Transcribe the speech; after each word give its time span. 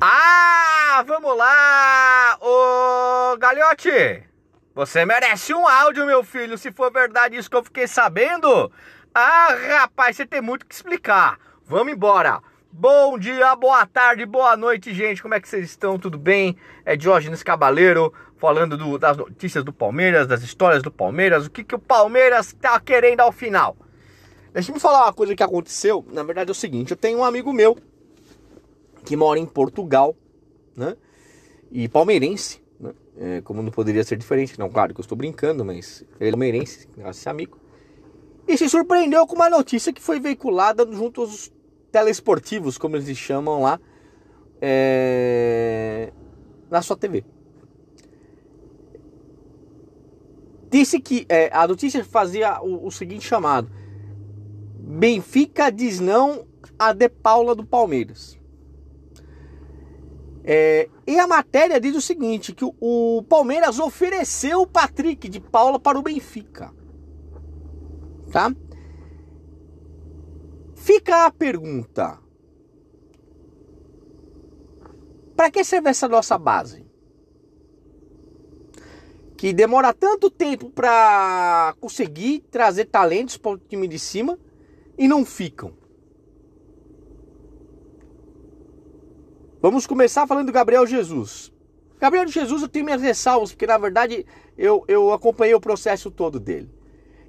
Ah, 0.00 1.04
vamos 1.06 1.36
lá! 1.36 2.36
Ô, 2.40 3.36
Galhote! 3.38 4.24
Você 4.74 5.04
merece 5.04 5.54
um 5.54 5.68
áudio, 5.68 6.04
meu 6.04 6.24
filho, 6.24 6.58
se 6.58 6.72
for 6.72 6.92
verdade 6.92 7.36
isso 7.36 7.48
que 7.48 7.56
eu 7.56 7.62
fiquei 7.62 7.86
sabendo. 7.86 8.70
Ah, 9.14 9.54
rapaz, 9.78 10.16
você 10.16 10.26
tem 10.26 10.40
muito 10.40 10.66
que 10.66 10.74
explicar. 10.74 11.38
Vamos 11.64 11.92
embora. 11.92 12.42
Bom 12.72 13.16
dia, 13.16 13.54
boa 13.54 13.86
tarde, 13.86 14.26
boa 14.26 14.56
noite, 14.56 14.92
gente. 14.92 15.22
Como 15.22 15.34
é 15.34 15.40
que 15.40 15.48
vocês 15.48 15.64
estão? 15.64 15.96
Tudo 15.96 16.18
bem? 16.18 16.56
É 16.84 16.96
Diógenes 16.96 17.44
Cabaleiro 17.44 18.12
falando 18.36 18.76
do, 18.76 18.98
das 18.98 19.16
notícias 19.16 19.62
do 19.62 19.72
Palmeiras, 19.72 20.26
das 20.26 20.42
histórias 20.42 20.82
do 20.82 20.90
Palmeiras, 20.90 21.46
o 21.46 21.50
que, 21.50 21.62
que 21.62 21.76
o 21.76 21.78
Palmeiras 21.78 22.52
tá 22.52 22.80
querendo 22.80 23.20
ao 23.20 23.30
final. 23.30 23.76
Deixa 24.52 24.72
eu 24.72 24.80
falar 24.80 25.04
uma 25.04 25.12
coisa 25.12 25.36
que 25.36 25.42
aconteceu. 25.42 26.04
Na 26.10 26.24
verdade 26.24 26.50
é 26.50 26.52
o 26.52 26.54
seguinte, 26.54 26.90
eu 26.90 26.96
tenho 26.96 27.18
um 27.18 27.24
amigo 27.24 27.52
meu 27.52 27.78
que 29.04 29.16
mora 29.16 29.38
em 29.38 29.46
Portugal, 29.46 30.16
né? 30.74 30.96
E 31.70 31.88
palmeirense, 31.88 32.62
né? 32.80 32.92
É, 33.16 33.40
como 33.42 33.62
não 33.62 33.70
poderia 33.70 34.02
ser 34.02 34.16
diferente, 34.16 34.58
não, 34.58 34.70
claro 34.70 34.94
que 34.94 35.00
eu 35.00 35.02
estou 35.02 35.16
brincando, 35.16 35.64
mas 35.64 36.04
ele 36.18 36.30
é 36.30 36.32
palmeirense, 36.32 36.88
esse 37.10 37.28
amigo. 37.28 37.58
E 38.46 38.56
se 38.58 38.68
surpreendeu 38.68 39.26
com 39.26 39.34
uma 39.34 39.48
notícia 39.48 39.92
que 39.92 40.02
foi 40.02 40.20
veiculada 40.20 40.86
junto 40.92 41.20
aos 41.20 41.52
telesportivos, 41.92 42.76
como 42.76 42.96
eles 42.96 43.16
chamam 43.16 43.62
lá, 43.62 43.80
é... 44.60 46.12
na 46.70 46.82
sua 46.82 46.96
TV. 46.96 47.24
Disse 50.70 50.98
que 50.98 51.24
é, 51.28 51.50
a 51.52 51.68
notícia 51.68 52.04
fazia 52.04 52.60
o, 52.60 52.86
o 52.86 52.90
seguinte 52.90 53.26
chamado: 53.26 53.70
Benfica 54.76 55.70
diz 55.70 56.00
não 56.00 56.46
a 56.78 56.92
De 56.92 57.08
Paula 57.08 57.54
do 57.54 57.64
Palmeiras. 57.64 58.36
É, 60.46 60.90
e 61.06 61.18
a 61.18 61.26
matéria 61.26 61.80
diz 61.80 61.96
o 61.96 62.02
seguinte: 62.02 62.54
que 62.54 62.64
o, 62.64 62.74
o, 62.78 63.22
Palmeiras 63.22 63.78
ofereceu 63.78 64.60
o 64.60 64.66
Patrick 64.66 65.28
de 65.28 65.40
Paula 65.40 65.80
para 65.80 65.98
o 65.98 66.02
Benfica. 66.02 66.70
Tá? 68.30 68.54
Fica 70.74 71.24
a 71.24 71.30
pergunta: 71.30 72.18
para 75.34 75.50
que 75.50 75.64
serve 75.64 75.88
essa 75.88 76.06
nossa 76.06 76.36
base? 76.36 76.84
Que 79.34 79.52
demora 79.52 79.94
tanto 79.94 80.30
tempo 80.30 80.70
para 80.70 81.74
conseguir 81.80 82.40
trazer 82.50 82.86
talentos 82.86 83.38
para 83.38 83.52
o 83.52 83.58
time 83.58 83.88
de 83.88 83.98
cima 83.98 84.38
e 84.96 85.08
não 85.08 85.24
ficam. 85.24 85.72
Vamos 89.64 89.86
começar 89.86 90.26
falando 90.26 90.48
do 90.48 90.52
Gabriel 90.52 90.86
Jesus. 90.86 91.50
Gabriel 91.98 92.28
Jesus 92.28 92.60
eu 92.60 92.68
tenho 92.68 92.84
minhas 92.84 93.00
ressalvas, 93.00 93.50
porque 93.50 93.66
na 93.66 93.78
verdade 93.78 94.26
eu, 94.58 94.84
eu 94.86 95.10
acompanhei 95.10 95.54
o 95.54 95.60
processo 95.60 96.10
todo 96.10 96.38
dele. 96.38 96.68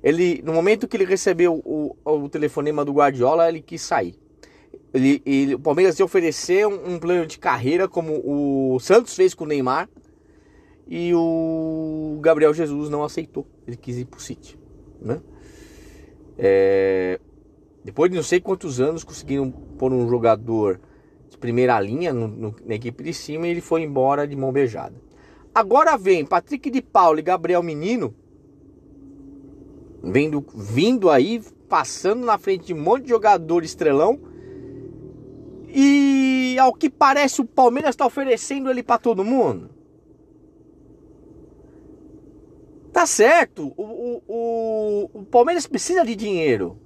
Ele, 0.04 0.42
no 0.44 0.52
momento 0.52 0.86
que 0.86 0.98
ele 0.98 1.06
recebeu 1.06 1.62
o, 1.64 1.96
o 2.04 2.28
telefonema 2.28 2.84
do 2.84 2.92
Guardiola, 2.92 3.48
ele 3.48 3.62
quis 3.62 3.82
sair. 3.82 4.20
Ele, 4.94 5.22
ele, 5.26 5.56
o 5.56 5.60
Palmeiras 5.60 5.98
ia 5.98 6.04
oferecer 6.04 6.68
um, 6.68 6.96
um, 6.96 7.00
plano 7.00 7.26
de 7.26 7.40
carreira 7.40 7.88
como 7.88 8.22
o 8.26 8.82
Santos 8.82 9.16
fez 9.16 9.34
com 9.34 9.46
o 9.46 9.48
Neymar 9.48 9.88
e 10.90 11.14
o 11.16 12.20
Gabriel 12.22 12.54
Jesus 12.54 12.90
não 12.90 13.02
aceitou. 13.02 13.48
Ele 13.66 13.78
quis 13.78 13.98
ir 13.98 14.04
pro 14.04 14.20
City, 14.20 14.60
né? 15.02 15.22
É, 16.38 17.18
depois 17.82 18.12
de 18.12 18.18
não 18.18 18.24
sei 18.24 18.42
quantos 18.42 18.82
anos 18.82 19.06
conseguiram 19.06 19.50
pôr 19.50 19.94
um 19.94 20.10
jogador 20.10 20.82
primeira 21.40 21.80
linha 21.80 22.14
no, 22.14 22.28
no, 22.28 22.56
na 22.66 22.76
equipe 22.76 23.04
de 23.04 23.14
cima 23.14 23.48
e 23.48 23.52
ele 23.52 23.62
foi 23.62 23.82
embora 23.82 24.28
de 24.28 24.36
mão 24.36 24.52
beijada. 24.52 24.96
Agora 25.54 25.98
vem 25.98 26.26
Patrick 26.26 26.70
de 26.70 26.82
Paulo 26.82 27.20
e 27.20 27.22
Gabriel 27.22 27.64
Menino 27.64 28.14
vendo, 30.04 30.46
vindo 30.54 31.10
aí, 31.10 31.42
passando 31.68 32.26
na 32.26 32.38
frente 32.38 32.68
de 32.68 32.74
um 32.74 32.82
monte 32.82 33.04
de 33.04 33.10
jogador 33.10 33.64
estrelão. 33.64 34.20
E 35.68 36.58
ao 36.60 36.74
que 36.74 36.90
parece 36.90 37.42
o 37.42 37.46
Palmeiras 37.46 37.92
está 37.92 38.06
oferecendo 38.06 38.70
ele 38.70 38.84
para 38.84 39.00
todo 39.00 39.26
mundo. 39.26 39.70
Tá 42.94 43.06
certo, 43.06 43.74
o, 43.76 43.84
o, 43.84 44.22
o, 44.28 45.10
o 45.20 45.26
Palmeiras 45.26 45.68
precisa 45.68 46.06
de 46.06 46.16
dinheiro. 46.16 46.80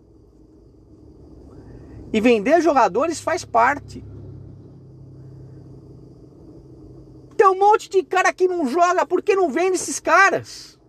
E 2.11 2.19
vender 2.19 2.61
jogadores 2.61 3.19
faz 3.19 3.45
parte. 3.45 4.03
Tem 7.37 7.38
um 7.49 7.57
monte 7.57 7.89
de 7.89 8.03
cara 8.03 8.31
que 8.33 8.47
não 8.47 8.67
joga, 8.67 9.05
por 9.05 9.21
que 9.21 9.35
não 9.35 9.49
vende 9.49 9.75
esses 9.75 9.99
caras? 9.99 10.79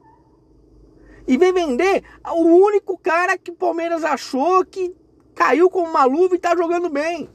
E 1.26 1.36
vem 1.36 1.52
vender 1.52 2.02
o 2.34 2.42
único 2.42 2.98
cara 2.98 3.38
que 3.38 3.50
o 3.50 3.54
Palmeiras 3.54 4.04
achou 4.04 4.64
que 4.64 4.94
caiu 5.34 5.70
como 5.70 5.88
uma 5.88 6.04
luva 6.04 6.34
e 6.34 6.38
tá 6.38 6.56
jogando 6.56 6.88
bem. 6.90 7.30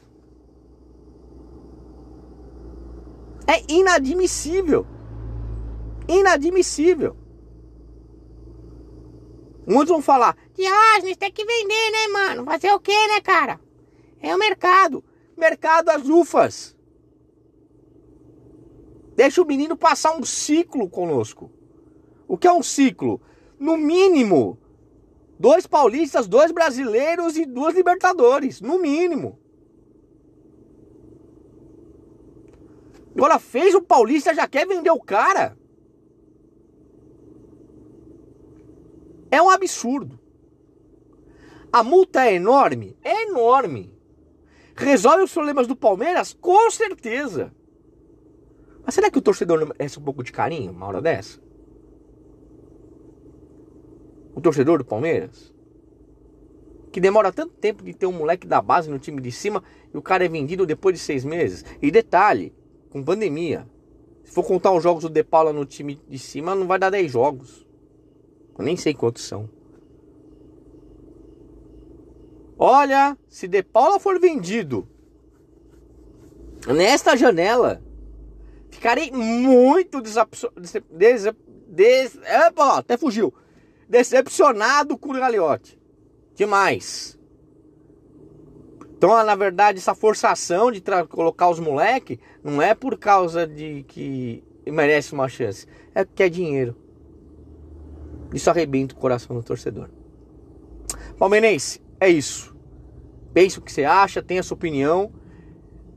É 3.48 3.64
inadmissível. 3.72 4.86
Inadmissível. 6.08 7.16
Muitos 9.68 9.90
vão 9.90 10.02
falar, 10.02 10.38
Diógenes, 10.54 11.18
tem 11.18 11.32
que 11.32 11.44
vender, 11.44 11.92
né, 11.92 12.08
mano? 12.08 12.46
Fazer 12.46 12.72
o 12.72 12.80
quê, 12.80 13.08
né, 13.08 13.20
cara? 13.22 13.60
É 14.22 14.36
o 14.36 14.40
mercado. 14.40 15.04
Mercado 15.36 15.90
as 15.90 16.08
ufas. 16.08 16.75
Deixa 19.16 19.42
o 19.42 19.46
menino 19.46 19.78
passar 19.78 20.16
um 20.18 20.24
ciclo 20.24 20.90
conosco. 20.90 21.50
O 22.28 22.38
que 22.38 22.48
é 22.48 22.52
um 22.52 22.62
ciclo? 22.62 23.22
No 23.58 23.78
mínimo, 23.78 24.58
dois 25.40 25.66
paulistas, 25.66 26.28
dois 26.28 26.52
brasileiros 26.52 27.38
e 27.38 27.46
duas 27.46 27.74
Libertadores. 27.74 28.60
No 28.60 28.78
mínimo. 28.80 29.40
Agora 33.16 33.40
fez 33.40 33.74
o 33.74 33.82
paulista, 33.82 34.34
já 34.34 34.46
quer 34.48 34.68
vender 34.68 34.92
o 34.92 35.00
cara. 35.00 35.58
É 39.32 39.42
um 39.42 39.50
absurdo. 39.50 40.20
A 41.72 41.82
multa 41.84 42.26
é 42.26 42.34
enorme? 42.34 42.98
É 43.02 43.24
enorme. 43.24 43.94
Resolve 44.76 45.24
os 45.24 45.34
problemas 45.34 45.68
do 45.68 45.76
Palmeiras? 45.76 46.34
Com 46.34 46.70
certeza. 46.70 47.54
Mas 48.86 48.94
será 48.94 49.10
que 49.10 49.18
o 49.18 49.22
torcedor 49.22 49.66
merece 49.66 49.98
um 49.98 50.04
pouco 50.04 50.24
de 50.24 50.32
carinho 50.32 50.72
uma 50.72 50.86
hora 50.86 51.02
dessa? 51.02 51.40
O 54.36 54.40
torcedor 54.40 54.78
do 54.78 54.86
Palmeiras? 54.86 55.52
Que 56.92 57.02
demora 57.02 57.34
tanto 57.34 57.54
tempo 57.56 57.84
de 57.84 57.94
ter 57.94 58.06
um 58.06 58.12
moleque 58.12 58.46
da 58.46 58.62
base 58.62 58.90
no 58.90 59.00
time 59.00 59.20
de 59.20 59.32
cima 59.32 59.64
e 59.94 59.98
o 59.98 60.02
cara 60.02 60.24
é 60.24 60.30
vendido 60.30 60.66
depois 60.66 60.96
de 60.96 61.02
seis 61.02 61.26
meses. 61.26 61.66
E 61.82 61.90
detalhe, 61.90 62.54
com 62.90 63.04
pandemia. 63.04 63.68
Se 64.24 64.32
for 64.32 64.44
contar 64.44 64.72
os 64.72 64.84
jogos 64.84 65.04
do 65.04 65.10
De 65.10 65.24
Paula 65.24 65.52
no 65.52 65.66
time 65.66 66.00
de 66.08 66.20
cima, 66.20 66.56
não 66.56 66.68
vai 66.68 66.80
dar 66.80 66.90
10 66.90 67.12
jogos. 67.12 67.66
Eu 68.58 68.64
nem 68.64 68.78
sei 68.78 68.94
quantos 68.94 69.24
são. 69.24 69.50
Olha, 72.58 73.18
se 73.28 73.48
De 73.48 73.62
Paula 73.62 74.00
for 74.00 74.20
vendido 74.20 74.88
nesta 76.74 77.16
janela, 77.16 77.84
Ficarei 78.76 79.10
muito 79.10 80.02
decepcionado. 80.02 80.62
Des, 81.68 82.20
epa, 82.26 82.80
até 82.80 82.98
fugiu. 82.98 83.34
Decepcionado 83.88 84.98
com 84.98 85.12
o 85.12 85.14
Gagliotti. 85.14 85.80
Demais. 86.36 87.18
Então, 88.98 89.12
na 89.24 89.34
verdade, 89.34 89.78
essa 89.78 89.96
forçação 89.96 90.72
de 90.72 90.84
colocar 91.10 91.50
os 91.50 91.60
moleques 91.60 92.18
não 92.44 92.62
é 92.62 92.76
por 92.76 92.98
causa 92.98 93.48
de 93.48 93.84
que 93.88 94.44
merece 94.68 95.14
uma 95.14 95.30
chance. 95.30 95.66
É 95.94 96.04
porque 96.04 96.24
é 96.24 96.30
dinheiro. 96.30 96.76
Isso 98.34 98.50
arrebenta 98.50 98.94
o 98.94 98.98
coração 98.98 99.38
do 99.38 99.44
torcedor. 99.44 99.90
Palmeirense, 101.18 101.82
é 101.98 102.10
isso. 102.10 102.54
Pense 103.34 103.58
o 103.58 103.62
que 103.62 103.72
você 103.72 103.86
acha, 103.86 104.22
tenha 104.22 104.44
sua 104.44 104.56
opinião. 104.56 105.14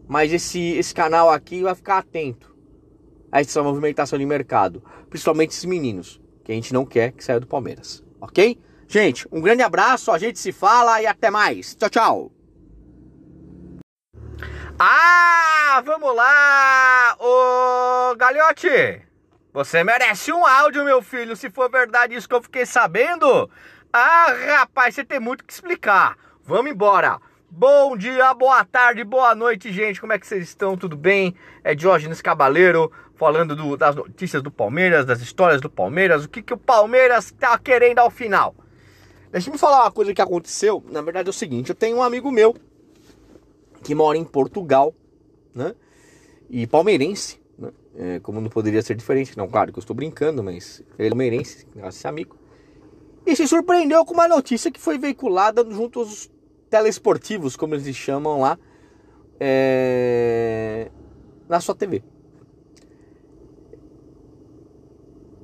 Mas 0.07 0.33
esse, 0.33 0.61
esse 0.61 0.95
canal 0.95 1.29
aqui 1.29 1.63
vai 1.63 1.75
ficar 1.75 1.99
atento 1.99 2.58
essa 3.31 3.63
movimentação 3.63 4.19
de 4.19 4.27
mercado, 4.27 4.83
principalmente 5.09 5.51
esses 5.51 5.65
meninos, 5.65 6.21
que 6.45 6.53
a 6.53 6.55
gente 6.55 6.73
não 6.73 6.85
quer 6.85 7.13
que 7.13 7.23
saia 7.23 7.41
do 7.41 7.47
Palmeiras, 7.47 8.03
ok? 8.21 8.59
Gente, 8.87 9.29
um 9.31 9.41
grande 9.41 9.63
abraço, 9.63 10.11
a 10.11 10.19
gente 10.19 10.39
se 10.39 10.51
fala 10.51 11.03
e 11.03 11.07
até 11.07 11.31
mais. 11.31 11.75
Tchau, 11.75 11.91
tchau. 11.91 12.33
Ah, 14.79 15.83
vamos 15.85 16.15
lá! 16.15 17.17
Ô, 17.19 18.15
Galhote! 18.17 19.03
Você 19.53 19.83
merece 19.83 20.33
um 20.33 20.47
áudio, 20.47 20.85
meu 20.85 21.03
filho, 21.03 21.35
se 21.35 21.51
for 21.51 21.71
verdade 21.71 22.15
isso 22.15 22.29
que 22.29 22.35
eu 22.35 22.43
fiquei 22.43 22.65
sabendo. 22.65 23.51
Ah, 23.93 24.33
rapaz, 24.57 24.95
você 24.95 25.05
tem 25.05 25.19
muito 25.19 25.45
que 25.45 25.53
explicar. 25.53 26.17
Vamos 26.45 26.71
embora. 26.71 27.19
Bom 27.51 27.97
dia, 27.97 28.35
boa 28.35 28.63
tarde, 28.63 29.03
boa 29.03 29.35
noite, 29.35 29.73
gente. 29.73 30.03
Como 30.03 30.13
é 30.13 30.19
que 30.19 30.27
vocês 30.27 30.43
estão? 30.43 30.77
Tudo 30.77 30.95
bem? 30.95 31.35
É 31.65 31.75
Diógenes 31.75 32.21
Cabaleiro 32.21 32.93
falando 33.15 33.57
do, 33.57 33.75
das 33.75 33.97
notícias 33.97 34.43
do 34.43 34.51
Palmeiras, 34.51 35.07
das 35.07 35.23
histórias 35.23 35.59
do 35.59 35.71
Palmeiras, 35.71 36.27
o 36.27 36.29
que, 36.29 36.43
que 36.43 36.53
o 36.53 36.59
Palmeiras 36.59 37.33
tá 37.33 37.59
querendo 37.59 38.01
ao 38.01 38.11
final. 38.11 38.55
Deixa 39.33 39.51
me 39.51 39.57
falar 39.57 39.83
uma 39.83 39.91
coisa 39.91 40.13
que 40.13 40.21
aconteceu. 40.21 40.85
Na 40.91 41.01
verdade 41.01 41.29
é 41.29 41.31
o 41.31 41.33
seguinte: 41.33 41.71
eu 41.71 41.75
tenho 41.75 41.97
um 41.97 42.03
amigo 42.03 42.31
meu 42.31 42.55
que 43.83 43.95
mora 43.95 44.19
em 44.19 44.25
Portugal, 44.25 44.95
né? 45.55 45.75
E 46.51 46.67
palmeirense, 46.67 47.41
né? 47.59 47.73
É, 47.97 48.21
como 48.21 48.43
não 48.43 48.51
poderia 48.51 48.83
ser 48.83 48.95
diferente. 48.95 49.39
Não, 49.39 49.49
claro 49.49 49.73
que 49.73 49.79
eu 49.79 49.81
estou 49.81 49.97
brincando, 49.97 50.45
mas 50.45 50.83
ele 50.99 51.09
é 51.09 51.11
palmeirense, 51.11 51.67
esse 51.89 52.07
amigo. 52.07 52.37
E 53.27 53.35
se 53.35 53.49
surpreendeu 53.49 54.05
com 54.05 54.13
uma 54.13 54.29
notícia 54.29 54.71
que 54.71 54.79
foi 54.79 54.99
veiculada 54.99 55.67
junto 55.71 56.01
aos 56.01 56.31
telesportivos, 56.69 57.57
como 57.57 57.75
eles 57.75 57.97
chamam 57.97 58.41
lá, 58.41 58.59
é... 59.41 60.91
na 61.49 61.61
sua 61.61 61.75
TV. 61.75 62.03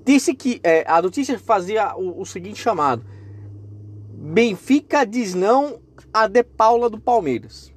Disse 0.05 0.35
que 0.35 0.61
é, 0.63 0.85
a 0.87 1.01
notícia 1.01 1.39
fazia 1.39 1.97
o, 1.97 2.21
o, 2.21 2.27
seguinte 2.27 2.61
chamado: 2.61 3.05
Benfica 4.13 5.07
diz 5.07 5.35
não 5.35 5.81
a 6.13 6.27
De 6.27 6.43
Paula 6.43 6.91
do 6.91 7.01
Palmeiras. 7.01 7.73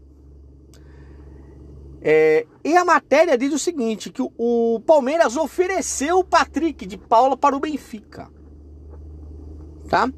É, 2.01 2.45
e 2.63 2.75
a 2.75 2.83
matéria 2.83 3.37
diz 3.37 3.53
o 3.53 3.59
seguinte: 3.59 4.09
que 4.09 4.21
o, 4.21 4.31
o 4.37 4.81
Palmeiras 4.81 5.37
ofereceu 5.37 6.19
o 6.19 6.23
Patrick 6.23 6.85
de 6.85 6.97
Paula 6.97 7.37
para 7.37 7.55
o 7.55 7.59
Benfica. 7.61 8.29
Tá? 9.87 10.11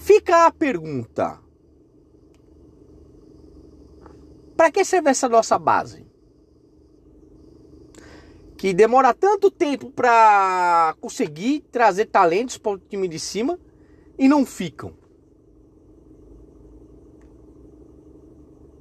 Fica 0.00 0.46
a 0.46 0.50
pergunta: 0.50 1.38
para 4.56 4.70
que 4.70 4.82
serve 4.82 5.10
essa 5.10 5.28
nossa 5.28 5.58
base? 5.58 6.06
Que 8.56 8.72
demora 8.72 9.14
tanto 9.14 9.50
tempo 9.50 9.90
para 9.90 10.96
conseguir 11.00 11.60
trazer 11.70 12.06
talentos 12.06 12.56
para 12.56 12.72
o 12.72 12.78
time 12.78 13.06
de 13.08 13.18
cima 13.18 13.58
e 14.18 14.26
não 14.26 14.44
ficam. 14.44 14.94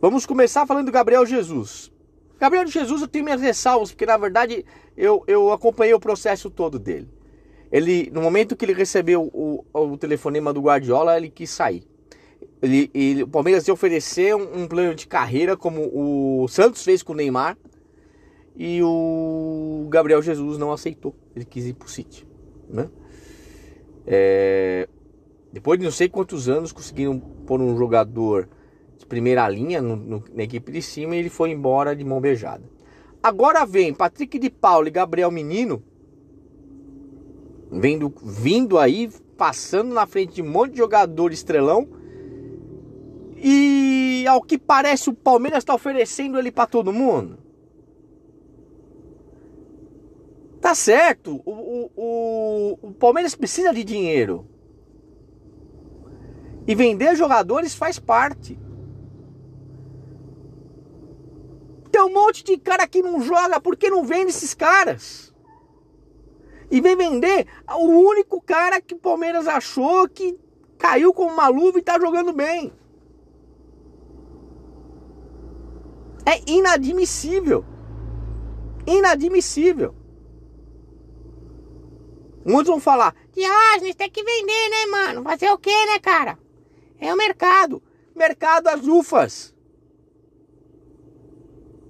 Vamos 0.02 0.26
começar 0.26 0.66
falando 0.66 0.86
do 0.86 0.92
Gabriel 0.92 1.26
Jesus. 1.26 1.92
Gabriel 2.40 2.66
Jesus 2.66 3.02
eu 3.02 3.08
tenho 3.08 3.26
minhas 3.26 3.42
ressalvas, 3.42 3.92
porque 3.92 4.06
na 4.06 4.18
verdade 4.18 4.66
eu, 4.96 5.24
eu 5.28 5.52
acompanhei 5.52 5.94
o 5.94 6.00
processo 6.00 6.50
todo 6.50 6.80
dele. 6.80 7.19
Ele, 7.72 8.10
no 8.12 8.22
momento 8.22 8.56
que 8.56 8.66
ele 8.66 8.74
recebeu 8.74 9.30
o, 9.34 9.64
o 9.74 9.98
telefonema 9.98 10.52
do 10.52 10.62
Guardiola, 10.62 11.18
ele 11.18 11.30
quis 11.30 11.50
sair. 11.50 11.88
Ele, 12.62 12.90
ele, 12.94 13.24
o 13.24 13.28
Palmeiras 13.28 13.68
ia 13.68 13.74
oferecer 13.74 14.36
um, 14.36 14.64
um, 14.64 14.68
plano 14.68 14.96
de 14.96 15.08
carreira 15.08 15.56
como 15.56 15.90
o 15.94 16.48
Santos 16.48 16.84
fez 16.84 17.02
com 17.04 17.14
o 17.14 17.16
Neymar 17.16 17.58
e 18.56 18.82
o 18.84 19.88
Gabriel 19.90 20.22
Jesus 20.22 20.58
não 20.58 20.72
aceitou. 20.72 21.16
Ele 21.36 21.46
quis 21.46 21.66
ir 21.66 21.74
para 21.74 21.86
o 21.86 21.90
City. 21.90 22.28
Né? 22.68 22.90
É, 24.06 24.90
depois 25.54 25.80
de 25.80 25.86
não 25.86 25.92
sei 25.92 26.10
quantos 26.10 26.50
anos 26.50 26.72
conseguiram 26.72 27.20
pôr 27.20 27.62
um 27.62 27.78
jogador 27.78 28.50
de 28.98 29.06
primeira 29.06 29.48
linha 29.48 29.82
no, 29.82 29.96
no, 29.96 30.24
na 30.34 30.44
equipe 30.44 30.72
de 30.72 30.82
cima 30.82 31.16
e 31.16 31.20
ele 31.20 31.30
foi 31.30 31.52
embora 31.52 31.96
de 31.96 32.04
mão 32.04 32.20
beijada. 32.20 32.64
Agora 33.22 33.66
vem 33.66 33.94
Patrick 33.94 34.38
de 34.38 34.50
Paulo 34.50 34.88
e 34.88 34.92
Gabriel 34.92 35.32
Menino 35.32 35.84
Vendo, 37.72 38.14
vindo 38.24 38.78
aí, 38.78 39.10
passando 39.38 39.94
na 39.94 40.06
frente 40.06 40.36
de 40.36 40.42
um 40.42 40.50
monte 40.50 40.72
de 40.72 40.78
jogador 40.78 41.32
estrelão. 41.32 41.88
E 43.38 44.26
ao 44.28 44.42
que 44.42 44.58
parece 44.58 45.10
o 45.10 45.14
Palmeiras 45.14 45.60
está 45.60 45.74
oferecendo 45.74 46.38
ele 46.38 46.52
para 46.52 46.68
todo 46.68 46.92
mundo. 46.92 47.38
Tá 50.60 50.76
certo, 50.76 51.42
o, 51.46 51.52
o, 51.52 51.92
o, 51.96 52.80
o 52.82 52.92
Palmeiras 52.92 53.34
precisa 53.34 53.74
de 53.74 53.84
dinheiro. 53.84 54.46
E 56.68 56.76
vender 56.76 57.16
jogadores 57.16 57.74
faz 57.74 57.98
parte. 57.98 58.60
Tem 61.90 62.02
um 62.02 62.14
monte 62.14 62.44
de 62.44 62.58
cara 62.58 62.88
que 62.88 63.02
não 63.02 63.22
joga, 63.22 63.60
por 63.60 63.78
que 63.78 63.90
não 63.90 64.04
vende 64.04 64.32
esses 64.32 64.54
caras? 64.54 65.29
E 66.72 66.80
vem 66.82 66.96
vender 66.96 67.48
o 67.68 67.86
único 67.86 68.42
cara 68.42 68.80
que 68.80 68.94
o 68.94 69.00
Palmeiras 69.00 69.48
achou 69.48 70.08
que 70.08 70.38
caiu 70.78 71.14
com 71.14 71.26
uma 71.26 71.48
luva 71.48 71.80
e 71.80 71.84
tá 71.84 72.00
jogando 72.00 72.32
bem. 72.32 72.72
É 76.26 76.50
inadmissível. 76.50 77.66
Inadmissível. 78.86 79.96
Muitos 82.46 82.70
vão 82.70 82.80
falar: 82.80 83.16
Diógenes, 83.34 83.96
tem 83.96 84.10
que 84.10 84.24
vender, 84.24 84.70
né, 84.70 84.86
mano? 84.92 85.24
Fazer 85.24 85.50
o 85.50 85.58
quê, 85.58 85.86
né, 85.88 86.00
cara? 86.00 86.38
É 87.00 87.14
o 87.14 87.18
mercado. 87.18 87.82
Mercado 88.16 88.68
as 88.68 88.86
ufas. 88.86 89.56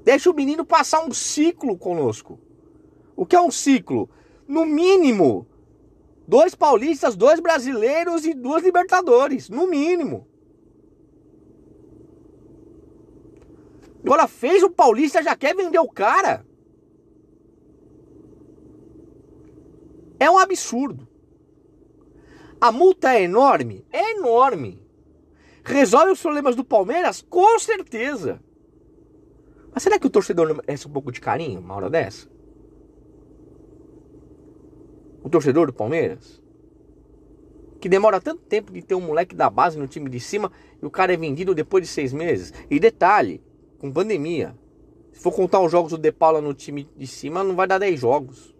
Deixa 0.03 0.29
o 0.29 0.33
menino 0.33 0.65
passar 0.65 1.05
um 1.05 1.11
ciclo 1.11 1.77
conosco. 1.77 2.39
O 3.15 3.25
que 3.25 3.35
é 3.35 3.41
um 3.41 3.51
ciclo? 3.51 4.09
No 4.49 4.65
mínimo, 4.65 5.47
dois 6.27 6.55
paulistas, 6.55 7.15
dois 7.15 7.39
brasileiros 7.39 8.25
e 8.25 8.33
duas 8.33 8.63
Libertadores, 8.63 9.47
no 9.47 9.67
mínimo. 9.67 10.27
Agora 14.03 14.27
fez 14.27 14.63
o 14.63 14.71
paulista, 14.71 15.21
já 15.21 15.35
quer 15.35 15.55
vender 15.55 15.77
o 15.77 15.87
cara. 15.87 16.43
É 20.19 20.29
um 20.31 20.39
absurdo. 20.39 21.07
A 22.59 22.71
multa 22.71 23.13
é 23.13 23.21
enorme? 23.21 23.85
É 23.91 24.17
enorme. 24.17 24.83
Resolve 25.63 26.13
os 26.13 26.21
problemas 26.21 26.55
do 26.55 26.63
Palmeiras? 26.63 27.21
Com 27.21 27.59
certeza. 27.59 28.41
Mas 29.71 29.83
será 29.83 29.99
que 29.99 30.07
o 30.07 30.09
torcedor 30.09 30.55
merece 30.55 30.87
um 30.87 30.91
pouco 30.91 31.11
de 31.11 31.21
carinho 31.21 31.59
uma 31.59 31.75
hora 31.75 31.89
dessa? 31.89 32.38
O 35.23 35.29
torcedor 35.29 35.67
do 35.67 35.73
Palmeiras? 35.73 36.41
Que 37.79 37.87
demora 37.87 38.19
tanto 38.19 38.41
tempo 38.41 38.73
de 38.73 38.81
ter 38.81 38.95
um 38.95 39.01
moleque 39.01 39.35
da 39.35 39.49
base 39.49 39.77
no 39.77 39.87
time 39.87 40.09
de 40.09 40.19
cima 40.19 40.51
e 40.81 40.85
o 40.85 40.89
cara 40.89 41.13
é 41.13 41.17
vendido 41.17 41.55
depois 41.55 41.83
de 41.83 41.89
seis 41.89 42.11
meses. 42.11 42.53
E 42.69 42.79
detalhe, 42.79 43.41
com 43.77 43.91
pandemia. 43.91 44.55
Se 45.13 45.21
for 45.21 45.31
contar 45.31 45.61
os 45.61 45.71
jogos 45.71 45.91
do 45.91 45.97
De 45.97 46.11
Paula 46.11 46.41
no 46.41 46.53
time 46.53 46.89
de 46.95 47.07
cima, 47.07 47.43
não 47.43 47.55
vai 47.55 47.67
dar 47.67 47.77
10 47.77 47.99
jogos. 47.99 48.55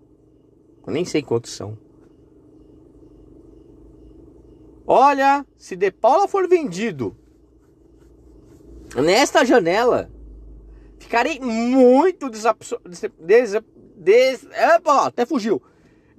Eu 0.86 0.94
nem 0.94 1.06
sei 1.06 1.22
quantos 1.22 1.52
são. 1.52 1.78
Olha, 4.86 5.46
se 5.58 5.76
De 5.76 5.92
Paula 5.92 6.28
for 6.28 6.48
vendido 6.48 7.16
nesta 8.96 9.46
janela, 9.46 10.10
ficarei 10.98 11.40
muito 11.40 12.30
desapaixonado. 12.30 12.90
Des, 13.20 13.54
des, 13.96 14.48
epa, 14.52 15.08
até 15.08 15.26
fugiu 15.26 15.62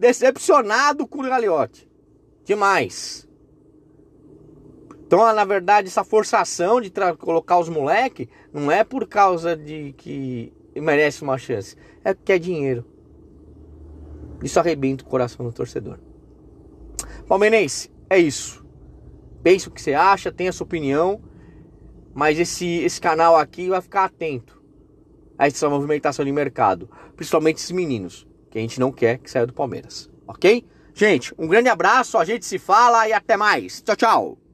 decepcionado 0.00 1.06
com 1.06 1.20
o 1.20 1.22
Gagliotti. 1.22 1.86
Demais. 2.42 3.28
Então, 5.06 5.20
na 5.34 5.44
verdade, 5.44 5.88
essa 5.88 6.02
forçação 6.02 6.80
de 6.80 6.90
colocar 7.18 7.58
os 7.58 7.68
moleques 7.68 8.26
não 8.52 8.72
é 8.72 8.82
por 8.82 9.06
causa 9.06 9.54
de 9.54 9.92
que 9.92 10.52
merece 10.74 11.22
uma 11.22 11.36
chance. 11.36 11.76
É 12.02 12.14
porque 12.14 12.32
é 12.32 12.38
dinheiro. 12.38 12.84
Isso 14.42 14.58
arrebenta 14.58 15.04
o 15.04 15.06
coração 15.06 15.44
do 15.44 15.52
torcedor. 15.52 15.98
Palmeirense, 17.28 17.90
é 18.08 18.18
isso. 18.18 18.64
Pense 19.42 19.68
o 19.68 19.70
que 19.70 19.82
você 19.82 19.92
acha, 19.92 20.32
tenha 20.32 20.52
sua 20.52 20.64
opinião. 20.64 21.20
Mas 22.14 22.38
esse, 22.38 22.66
esse 22.66 23.00
canal 23.00 23.36
aqui 23.36 23.68
vai 23.68 23.82
ficar 23.82 24.04
atento 24.04 24.62
a 25.36 25.46
essa 25.46 25.68
movimentação 25.68 26.24
de 26.24 26.32
mercado. 26.32 26.88
Principalmente 27.16 27.58
esses 27.58 27.70
meninos 27.70 28.29
que 28.50 28.58
a 28.58 28.60
gente 28.60 28.80
não 28.80 28.90
quer 28.90 29.18
que 29.18 29.30
saia 29.30 29.46
do 29.46 29.52
Palmeiras, 29.52 30.10
ok? 30.26 30.64
Gente, 30.92 31.32
um 31.38 31.46
grande 31.46 31.68
abraço, 31.68 32.18
a 32.18 32.24
gente 32.24 32.44
se 32.44 32.58
fala 32.58 33.08
e 33.08 33.12
até 33.12 33.36
mais. 33.36 33.80
Tchau, 33.80 33.96
tchau. 33.96 34.49